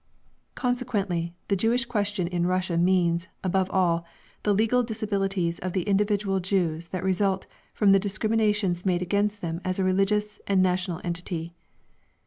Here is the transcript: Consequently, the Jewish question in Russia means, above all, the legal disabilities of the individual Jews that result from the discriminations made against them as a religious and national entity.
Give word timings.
Consequently, 0.55 1.35
the 1.47 1.55
Jewish 1.55 1.85
question 1.85 2.25
in 2.27 2.47
Russia 2.47 2.75
means, 2.75 3.27
above 3.43 3.69
all, 3.69 4.03
the 4.41 4.51
legal 4.51 4.81
disabilities 4.81 5.59
of 5.59 5.73
the 5.73 5.83
individual 5.83 6.39
Jews 6.39 6.87
that 6.87 7.03
result 7.03 7.45
from 7.75 7.91
the 7.91 7.99
discriminations 7.99 8.83
made 8.83 9.03
against 9.03 9.41
them 9.41 9.61
as 9.63 9.77
a 9.77 9.83
religious 9.83 10.41
and 10.47 10.59
national 10.63 11.01
entity. 11.03 11.53